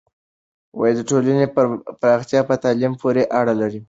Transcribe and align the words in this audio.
د 0.97 0.99
ټولنې 1.09 1.45
پراختیا 2.01 2.41
په 2.49 2.55
تعلیم 2.63 2.93
پورې 3.01 3.23
اړه 3.39 3.53
لري. 3.61 3.79